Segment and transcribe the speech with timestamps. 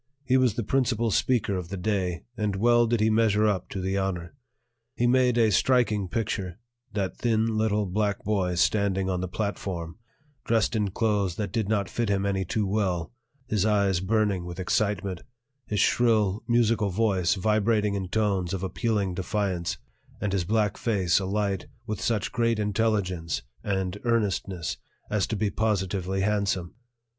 [0.25, 3.79] He was the principal speaker of the day, and well did he measure up to
[3.79, 4.33] the honor.
[4.95, 6.57] He made a striking picture,
[6.93, 9.99] that thin little black boy standing on the platform,
[10.43, 13.13] dressed in clothes that did not fit him any too well,
[13.45, 15.21] his eyes burning with excitement,
[15.67, 19.77] his shrill, musical voice vibrating in tones of appealing defiance,
[20.19, 24.77] and his black face alight with such great intelligence and earnestness
[25.11, 26.73] as to be positively handsome.